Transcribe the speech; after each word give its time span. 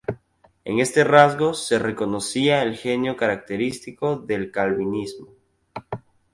En 0.65 0.79
este 0.79 1.03
rasgo 1.03 1.53
se 1.53 1.77
reconocía 1.77 2.63
el 2.63 2.75
genio 2.75 3.15
característico 3.15 4.15
del 4.17 4.49
calvinismo. 4.49 5.27